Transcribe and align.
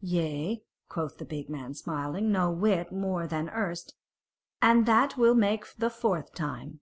"Yea," 0.00 0.62
quoth 0.88 1.18
the 1.18 1.24
big 1.24 1.48
man 1.48 1.74
smiling 1.74 2.30
no 2.30 2.48
whit 2.52 2.92
more 2.92 3.26
than 3.26 3.48
erst, 3.48 3.94
"and 4.62 4.86
that 4.86 5.16
will 5.16 5.34
make 5.34 5.74
the 5.74 5.90
fourth 5.90 6.32
time. 6.34 6.78